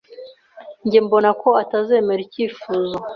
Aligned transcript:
Njye 0.85 0.99
mbona 1.05 1.29
ko 1.41 1.49
atazemera 1.63 2.21
icyifuzo. 2.27 2.95